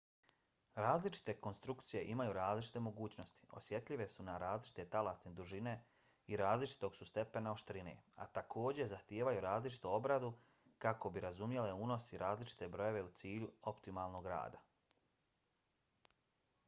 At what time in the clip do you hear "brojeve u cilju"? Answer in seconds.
12.77-13.51